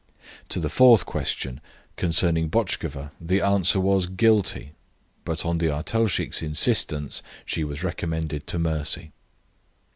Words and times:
To 0.49 0.59
the 0.59 0.67
fourth 0.67 1.05
question 1.05 1.61
concerning 1.95 2.49
Botchkova 2.49 3.11
the 3.21 3.39
answer 3.39 3.79
was 3.79 4.07
"Guilty." 4.07 4.71
But 5.25 5.45
on 5.45 5.59
the 5.59 5.69
artelshik's 5.69 6.41
insistence 6.41 7.21
she 7.45 7.63
was 7.63 7.83
recommended 7.83 8.47
to 8.47 8.57
mercy. 8.57 9.11